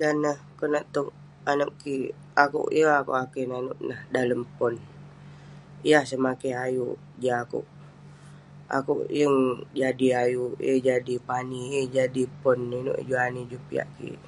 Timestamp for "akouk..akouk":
7.42-9.02